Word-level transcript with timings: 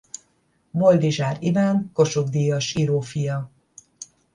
Boldizsár 0.71 1.37
Iván 1.39 1.89
Kossuth-díjas 1.93 2.75
író 2.75 2.99
fia. 2.99 3.49